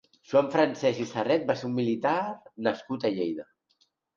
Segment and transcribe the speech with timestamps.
[0.29, 2.17] Joan Francesch i Serret va ser un militar
[2.69, 3.47] nascut a Lleida.